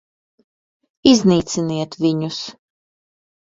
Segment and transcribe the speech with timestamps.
[1.11, 2.43] Iznīciniet viņus!